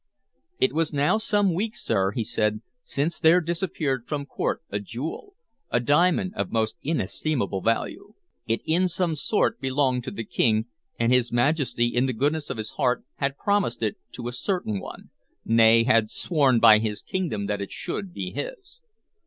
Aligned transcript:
"It 0.59 0.71
is 0.75 0.91
now 0.91 1.19
some 1.19 1.53
weeks, 1.53 1.79
sir," 1.83 2.09
he 2.09 2.23
said, 2.23 2.61
"since 2.81 3.19
there 3.19 3.39
disappeared 3.39 4.07
from 4.07 4.25
court 4.25 4.63
a 4.71 4.79
jewel, 4.79 5.35
a 5.69 5.79
diamond 5.79 6.33
of 6.33 6.51
most 6.51 6.75
inestimable 6.81 7.61
worth. 7.61 7.93
It 8.47 8.63
in 8.65 8.87
some 8.87 9.15
sort 9.15 9.61
belonged 9.61 10.03
to 10.05 10.09
the 10.09 10.23
King, 10.23 10.65
and 10.97 11.11
his 11.13 11.31
Majesty, 11.31 11.85
in 11.89 12.07
the 12.07 12.13
goodness 12.13 12.49
of 12.49 12.57
his 12.57 12.71
heart, 12.71 13.03
had 13.17 13.37
promised 13.37 13.83
it 13.83 13.97
to 14.13 14.27
a 14.27 14.33
certain 14.33 14.79
one, 14.79 15.11
nay, 15.45 15.83
had 15.83 16.09
sworn 16.09 16.59
by 16.59 16.79
his 16.79 17.03
kingdom 17.03 17.45
that 17.45 17.61
it 17.61 17.71
should 17.71 18.11
be 18.11 18.31
his. 18.31 18.81